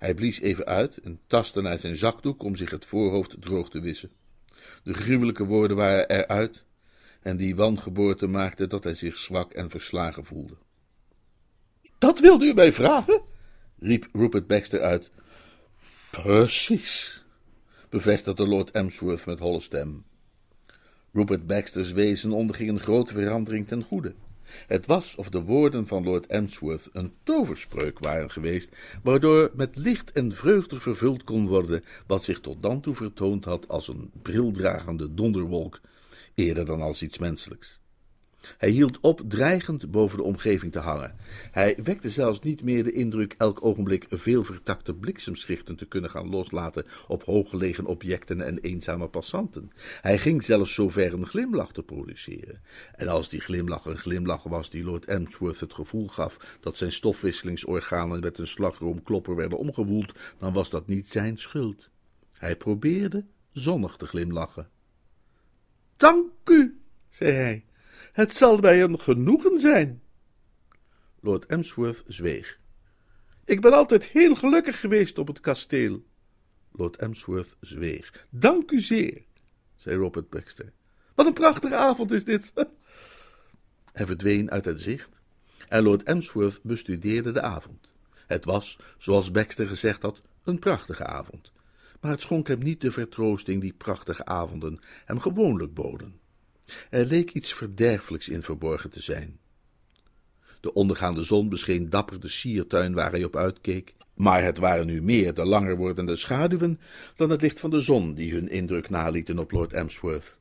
[0.00, 3.80] Hij blies even uit en tastte naar zijn zakdoek om zich het voorhoofd droog te
[3.80, 4.10] wissen.
[4.82, 6.64] De gruwelijke woorden waren eruit
[7.22, 10.56] en die wangeboorte maakte dat hij zich zwak en verslagen voelde.
[11.98, 13.20] Dat wilde u mij vragen?
[13.78, 15.10] riep Rupert Baxter uit.
[16.10, 17.24] Precies,
[17.88, 20.04] bevestigde Lord Emsworth met holle stem.
[21.12, 24.14] Rupert Baxter's wezen onderging een grote verandering ten goede.
[24.66, 30.12] Het was of de woorden van Lord Emsworth een toverspreuk waren geweest, waardoor met licht
[30.12, 35.14] en vreugde vervuld kon worden wat zich tot dan toe vertoond had als een brildragende
[35.14, 35.80] donderwolk,
[36.34, 37.79] eerder dan als iets menselijks.
[38.58, 41.16] Hij hield op dreigend boven de omgeving te hangen.
[41.50, 46.28] Hij wekte zelfs niet meer de indruk elk ogenblik veel vertakte bliksemschichten te kunnen gaan
[46.28, 49.70] loslaten op hooggelegen objecten en eenzame passanten.
[50.00, 52.60] Hij ging zelfs zover een glimlach te produceren.
[52.94, 56.92] En als die glimlach een glimlach was die Lord Emsworth het gevoel gaf dat zijn
[56.92, 61.88] stofwisselingsorganen met een slagroomklopper werden omgewoeld, dan was dat niet zijn schuld.
[62.32, 64.68] Hij probeerde zonnig te glimlachen.
[65.96, 67.64] Dank u, zei hij.
[68.12, 70.02] Het zal mij een genoegen zijn.
[71.20, 72.58] Lord Emsworth zweeg.
[73.44, 76.04] Ik ben altijd heel gelukkig geweest op het kasteel.
[76.72, 78.26] Lord Emsworth zweeg.
[78.30, 79.22] Dank u zeer,
[79.74, 80.72] zei Robert Baxter.
[81.14, 82.52] Wat een prachtige avond is dit.
[83.92, 85.20] Hij verdween uit het zicht
[85.68, 87.90] en Lord Emsworth bestudeerde de avond.
[88.26, 91.52] Het was, zoals Baxter gezegd had, een prachtige avond,
[92.00, 96.19] maar het schonk hem niet de vertroosting die prachtige avonden hem gewoonlijk boden.
[96.90, 99.38] Er leek iets verderfelijks in verborgen te zijn.
[100.60, 105.02] De ondergaande zon bescheen dapper de siertuin waar hij op uitkeek, maar het waren nu
[105.02, 106.80] meer de langer wordende schaduwen
[107.16, 110.38] dan het licht van de zon die hun indruk nalieten op Lord Emsworth.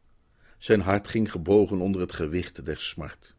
[0.58, 3.36] Zijn hart ging gebogen onder het gewicht der smart.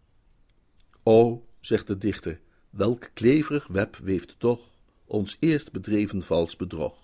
[1.03, 4.70] O, zegt de dichter, welk kleverig web weeft toch
[5.05, 7.00] ons eerst bedreven vals bedrog.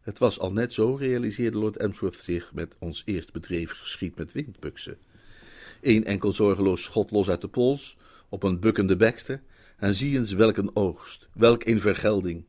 [0.00, 4.32] Het was al net zo, realiseerde Lord Emsworth zich met ons eerst bedreven geschiet met
[4.32, 4.98] windbuksen.
[5.80, 7.96] Eén enkel zorgeloos schot los uit de pols,
[8.28, 9.42] op een bukkende Baxter,
[9.76, 12.44] en zie eens welk een oogst, welk een vergelding.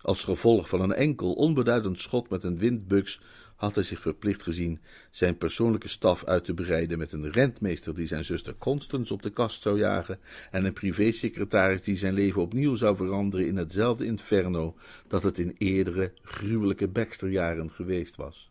[0.00, 3.20] Als gevolg van een enkel onbeduidend schot met een windbuks
[3.56, 8.06] had hij zich verplicht gezien zijn persoonlijke staf uit te breiden met een rentmeester die
[8.06, 10.18] zijn zuster Constance op de kast zou jagen
[10.50, 14.76] en een privésecretaris die zijn leven opnieuw zou veranderen in hetzelfde inferno
[15.08, 18.50] dat het in eerdere, gruwelijke Baxterjaren geweest was.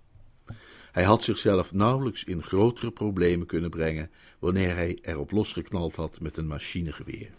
[0.91, 6.37] Hij had zichzelf nauwelijks in grotere problemen kunnen brengen wanneer hij erop losgeknald had met
[6.37, 7.29] een machinegeweer.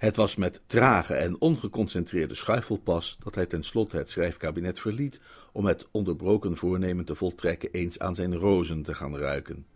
[0.00, 5.20] Het was met trage en ongeconcentreerde schuifelpas dat hij tenslotte het schrijfkabinet verliet
[5.52, 9.66] om het onderbroken voornemen te voltrekken eens aan zijn rozen te gaan ruiken.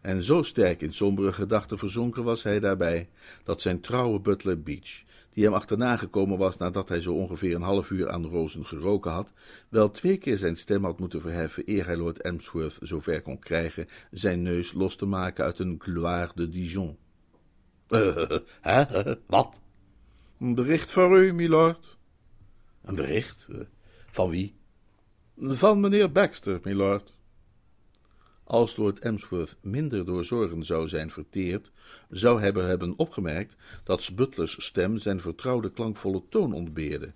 [0.00, 3.08] En zo sterk in sombere gedachten verzonken was hij daarbij,
[3.44, 5.02] dat zijn trouwe butler Beach,
[5.32, 9.10] die hem achterna gekomen was nadat hij zo ongeveer een half uur aan rozen geroken
[9.10, 9.32] had,
[9.68, 13.88] wel twee keer zijn stem had moeten verheffen eer hij Lord Emsworth zover kon krijgen
[14.10, 16.96] zijn neus los te maken uit een gloire de Dijon.
[18.60, 18.84] Hè?
[19.26, 19.60] Wat?
[20.38, 21.96] Een bericht voor u, milord.
[22.82, 23.46] Een bericht?
[23.50, 23.60] Eh,
[24.10, 24.54] van wie?
[25.38, 27.14] Van meneer Baxter, milord.
[28.44, 31.70] Als Lord Emsworth minder door zorgen zou zijn verteerd,
[32.10, 37.12] zou hij hebben opgemerkt dat Butlers stem zijn vertrouwde klankvolle toon ontbeerde.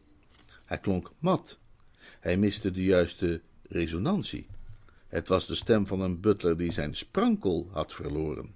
[0.64, 1.58] Hij klonk mat.
[2.20, 4.46] Hij miste de juiste resonantie.
[5.08, 8.54] Het was de stem van een butler die zijn sprankel had verloren.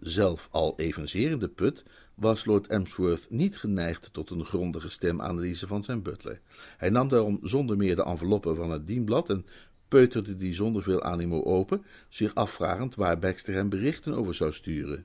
[0.00, 5.66] Zelf al evenzeer in de put, was Lord Emsworth niet geneigd tot een grondige stemanalyse
[5.66, 6.40] van zijn butler.
[6.76, 9.46] Hij nam daarom zonder meer de enveloppen van het dienblad en
[9.88, 15.04] peuterde die zonder veel animo open, zich afvragend waar Baxter hem berichten over zou sturen.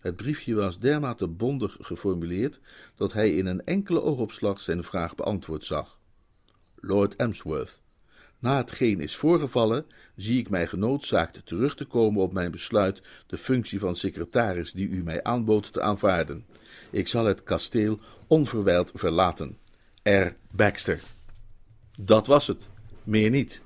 [0.00, 2.60] Het briefje was dermate bondig geformuleerd
[2.94, 5.98] dat hij in een enkele oogopslag zijn vraag beantwoord zag.
[6.76, 7.80] Lord Emsworth,
[8.44, 13.36] na hetgeen is voorgevallen, zie ik mij genoodzaakt terug te komen op mijn besluit de
[13.36, 16.46] functie van secretaris die u mij aanbood te aanvaarden.
[16.90, 19.58] Ik zal het kasteel onverwijld verlaten.
[20.02, 20.26] R.
[20.50, 21.00] Baxter.
[21.96, 22.68] Dat was het,
[23.04, 23.62] meer niet.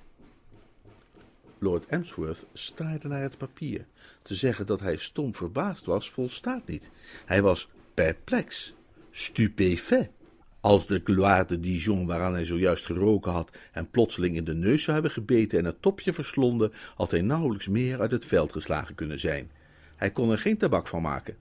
[1.59, 3.85] Lord Emsworth staarde naar het papier.
[4.23, 6.91] Te zeggen dat hij stom verbaasd was, volstaat niet.
[7.25, 8.75] Hij was perplex,
[9.11, 10.18] stupéfait.
[10.61, 14.83] Als de gloire de Dijon waaraan hij zojuist geroken had en plotseling in de neus
[14.83, 18.95] zou hebben gebeten en het topje verslonden, had hij nauwelijks meer uit het veld geslagen
[18.95, 19.51] kunnen zijn.
[19.97, 21.37] Hij kon er geen tabak van maken.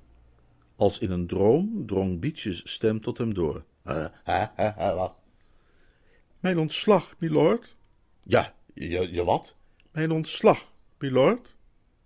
[0.76, 3.64] Als in een droom drong Beeches stem tot hem door.
[3.84, 5.22] Wat?
[6.40, 7.76] Mijn ontslag, milord.
[8.24, 9.56] Ja, je, je wat?
[9.92, 11.56] Mijn ontslag, milord.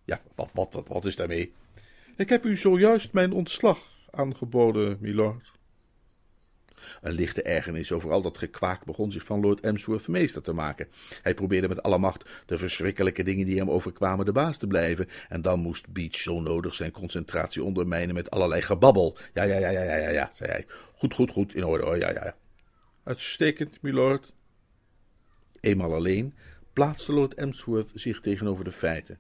[0.06, 1.54] Ja, wat, wat, wat, wat is daarmee?
[2.16, 3.80] Ik heb u zojuist mijn ontslag
[4.12, 5.52] aangeboden, milord.
[7.02, 10.88] Een lichte ergernis over al dat gekwaak begon zich van Lord Emsworth meester te maken.
[11.22, 15.08] Hij probeerde met alle macht de verschrikkelijke dingen die hem overkwamen de baas te blijven,
[15.30, 19.18] en dan moest Beach zo nodig zijn concentratie ondermijnen met allerlei gebabbel.
[19.34, 20.66] Ja, ja, ja, ja, ja, ja, ja, zei hij.
[20.96, 22.36] Goed, goed, goed, in orde hoor, ja, ja, ja.
[23.04, 24.32] Uitstekend, milord.
[25.60, 26.34] Eenmaal alleen
[26.74, 29.20] plaatste Lord Emsworth zich tegenover de feiten.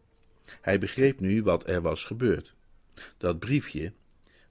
[0.62, 2.54] Hij begreep nu wat er was gebeurd.
[3.17, 3.93] Dat briefje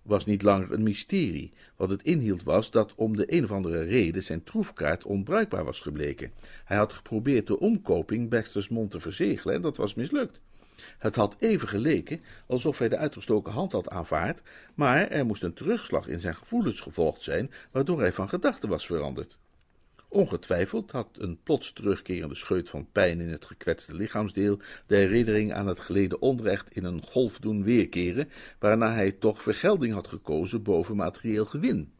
[0.02, 1.52] was niet langer een mysterie.
[1.76, 5.80] Wat het inhield was dat om de een of andere reden zijn troefkaart onbruikbaar was
[5.80, 6.32] gebleken.
[6.64, 10.40] Hij had geprobeerd de omkoping Baxter's Mond te verzegelen en dat was mislukt.
[10.98, 14.42] Het had even geleken alsof hij de uitgestoken hand had aanvaard,
[14.74, 18.86] maar er moest een terugslag in zijn gevoelens gevolgd zijn, waardoor hij van gedachten was
[18.86, 19.38] veranderd.
[20.12, 25.66] Ongetwijfeld had een plots terugkerende scheut van pijn in het gekwetste lichaamsdeel de herinnering aan
[25.66, 30.96] het geleden onrecht in een golf doen weerkeren, waarna hij toch vergelding had gekozen boven
[30.96, 31.92] materieel gewin.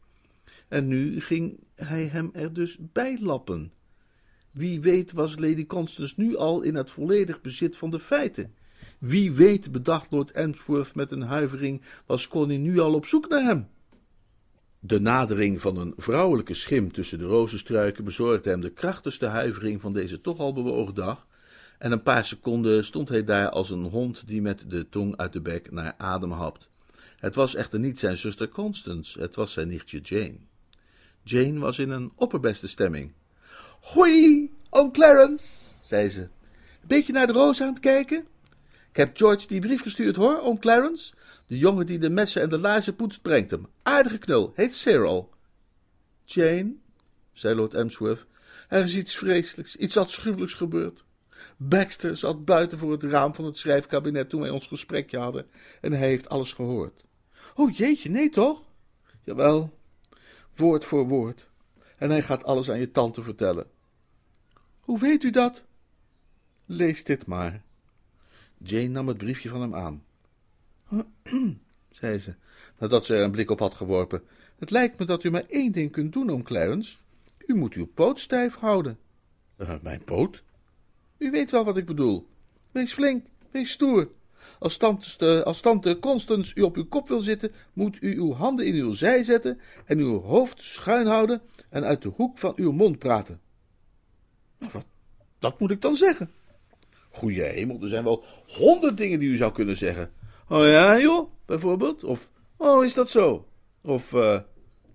[0.67, 3.71] En nu ging hij hem er dus bij lappen.
[4.51, 8.53] Wie weet was Lady Constance nu al in het volledig bezit van de feiten.
[8.99, 13.43] Wie weet, bedacht Lord Emsworth met een huivering, was Connie nu al op zoek naar
[13.43, 13.67] hem.
[14.91, 19.93] De nadering van een vrouwelijke schim tussen de rozenstruiken bezorgde hem de krachtigste huivering van
[19.93, 21.27] deze toch al bewogen dag,
[21.77, 25.33] en een paar seconden stond hij daar als een hond die met de tong uit
[25.33, 26.69] de bek naar adem hapt.
[27.17, 30.37] Het was echter niet zijn zuster Constance, het was zijn nichtje Jane.
[31.23, 33.11] Jane was in een opperbeste stemming.
[33.79, 35.45] Goeie, oom Clarence,
[35.81, 36.27] zei ze.
[36.87, 38.25] Beetje naar de roos aan het kijken?
[38.89, 41.13] Ik heb George die brief gestuurd, hoor, oom Clarence.
[41.51, 43.67] De jongen die de messen en de laarzen poetst, brengt hem.
[43.81, 45.29] Aardige knul, heet Cyril.
[46.23, 46.75] Jane,
[47.33, 48.27] zei Lord Emsworth,
[48.67, 51.03] er is iets vreselijks, iets afschuwelijks gebeurd.
[51.57, 55.47] Baxter zat buiten voor het raam van het schrijfkabinet toen wij ons gesprekje hadden,
[55.81, 57.03] en hij heeft alles gehoord.
[57.55, 58.63] Oh jeetje, nee toch?
[59.23, 59.77] Jawel,
[60.55, 61.49] woord voor woord.
[61.97, 63.67] En hij gaat alles aan je tante vertellen.
[64.79, 65.65] Hoe weet u dat?
[66.65, 67.61] Lees dit maar.
[68.57, 70.03] Jane nam het briefje van hem aan.
[71.89, 72.33] zei ze,
[72.79, 74.21] nadat ze er een blik op had geworpen.
[74.59, 76.97] Het lijkt me dat u maar één ding kunt doen, oom Clarence.
[77.45, 78.99] U moet uw poot stijf houden.
[79.57, 80.43] Uh, mijn poot?
[81.17, 82.27] U weet wel wat ik bedoel.
[82.71, 84.09] Wees flink, wees stoer.
[84.59, 88.65] Als tante, als tante Constance u op uw kop wil zitten, moet u uw handen
[88.65, 92.71] in uw zij zetten en uw hoofd schuin houden en uit de hoek van uw
[92.71, 93.39] mond praten.
[94.57, 94.85] Nou, wat,
[95.39, 96.31] wat moet ik dan zeggen?
[97.09, 100.11] Goeie hemel, er zijn wel honderd dingen die u zou kunnen zeggen.
[100.51, 102.03] Oh ja, joh, bijvoorbeeld.
[102.03, 103.47] Of, oh, is dat zo?
[103.81, 104.39] Of, uh,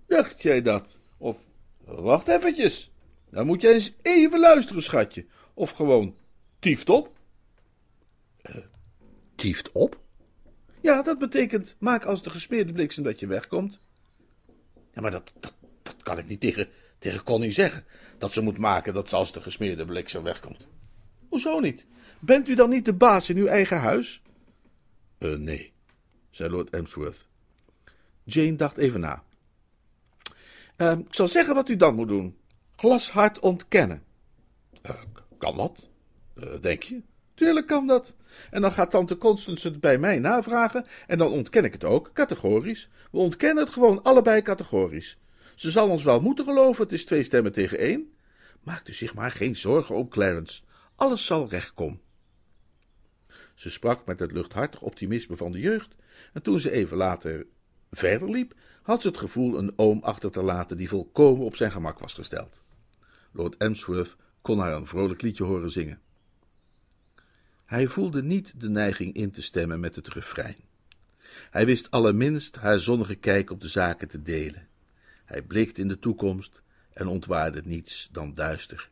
[0.07, 0.97] dacht jij dat?
[1.17, 1.37] Of,
[1.85, 2.91] wacht eventjes.
[3.29, 5.25] Dan moet jij eens even luisteren, schatje.
[5.53, 6.15] Of gewoon,
[6.59, 7.11] tieft op.
[9.41, 9.99] Uh, op?
[10.81, 13.79] Ja, dat betekent, maak als de gesmeerde bliksem dat je wegkomt.
[14.93, 16.67] Ja, maar dat, dat, dat kan ik niet tegen,
[16.99, 17.85] tegen Connie zeggen.
[18.17, 20.67] Dat ze moet maken dat ze als de gesmeerde bliksem wegkomt.
[21.29, 21.85] Hoezo niet?
[22.19, 24.21] Bent u dan niet de baas in uw eigen huis?
[25.19, 25.73] Uh, nee,
[26.29, 27.27] zei Lord Emsworth.
[28.23, 29.23] Jane dacht even na.
[30.77, 32.37] Uh, ik zal zeggen wat u dan moet doen.
[32.75, 34.03] Glashard ontkennen.
[34.85, 35.01] Uh,
[35.37, 35.87] kan dat?
[36.61, 37.01] denk je?
[37.33, 38.15] Tuurlijk kan dat.
[38.49, 42.09] En dan gaat tante Constance het bij mij navragen en dan ontken ik het ook,
[42.13, 42.89] categorisch.
[43.11, 45.17] We ontkennen het gewoon allebei categorisch.
[45.55, 48.13] Ze zal ons wel moeten geloven, het is twee stemmen tegen één.
[48.63, 50.61] Maak u zich maar geen zorgen om Clarence.
[50.95, 52.01] Alles zal recht komen.
[53.57, 55.95] Ze sprak met het luchthartig optimisme van de jeugd,
[56.33, 57.45] en toen ze even later
[57.91, 61.71] verder liep, had ze het gevoel een oom achter te laten die volkomen op zijn
[61.71, 62.59] gemak was gesteld.
[63.31, 66.01] Lord Emsworth kon haar een vrolijk liedje horen zingen.
[67.65, 70.57] Hij voelde niet de neiging in te stemmen met het refrein.
[71.49, 74.67] Hij wist allerminst haar zonnige kijk op de zaken te delen.
[75.25, 76.61] Hij blikte in de toekomst
[76.93, 78.89] en ontwaarde niets dan duister.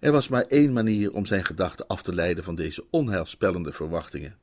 [0.00, 4.38] Er was maar één manier om zijn gedachten af te leiden van deze onheilspellende verwachtingen.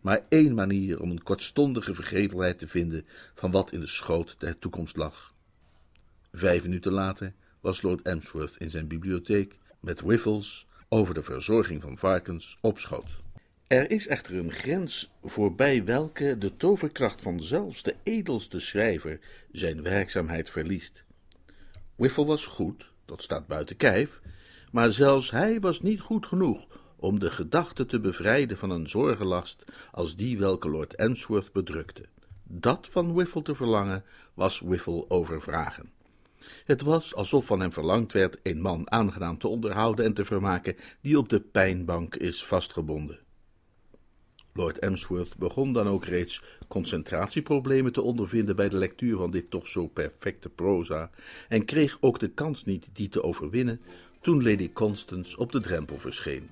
[0.00, 4.58] Maar één manier om een kortstondige vergetelheid te vinden van wat in de schoot der
[4.58, 5.34] toekomst lag.
[6.32, 11.98] Vijf minuten later was Lord Emsworth in zijn bibliotheek met Wiffles, over de verzorging van
[11.98, 13.20] varkens op schoot.
[13.66, 19.20] Er is echter een grens voorbij welke de toverkracht van zelfs de edelste schrijver
[19.52, 21.04] zijn werkzaamheid verliest.
[21.96, 24.20] Wiffle was goed, dat staat buiten kijf,
[24.70, 26.66] maar zelfs hij was niet goed genoeg
[26.96, 32.04] om de gedachte te bevrijden van een zorgenlast als die welke Lord Emsworth bedrukte.
[32.44, 34.04] Dat van Wiffle te verlangen
[34.34, 35.92] was Wiffle overvragen.
[36.64, 40.76] Het was alsof van hem verlangd werd een man aangenaam te onderhouden en te vermaken
[41.00, 43.18] die op de pijnbank is vastgebonden.
[44.52, 49.66] Lord Emsworth begon dan ook reeds concentratieproblemen te ondervinden bij de lectuur van dit toch
[49.66, 51.10] zo perfecte proza
[51.48, 53.80] en kreeg ook de kans niet die te overwinnen
[54.20, 56.50] toen Lady Constance op de drempel verscheen.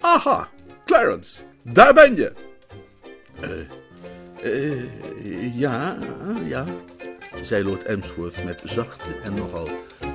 [0.00, 0.48] Aha,
[0.84, 2.32] Clarence, daar ben je.
[3.40, 3.50] Eh,
[4.44, 5.96] uh, ja,
[6.44, 6.64] ja,
[7.42, 9.68] zei Lord Emsworth met zachte en nogal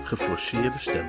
[0.04, 1.08] geforceerde stem.